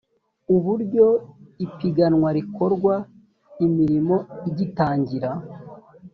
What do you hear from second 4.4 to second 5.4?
igitangira